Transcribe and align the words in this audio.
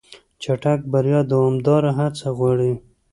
چټک 0.41 0.79
بریا 0.91 1.19
دوامداره 1.31 1.91
هڅه 1.99 2.27
غواړي. 2.37 2.71